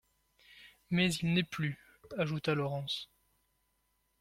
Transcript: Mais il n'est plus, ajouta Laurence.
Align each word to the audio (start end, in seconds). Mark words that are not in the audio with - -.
Mais 0.89 1.13
il 1.13 1.35
n'est 1.35 1.43
plus, 1.43 1.77
ajouta 2.17 2.55
Laurence. 2.55 3.07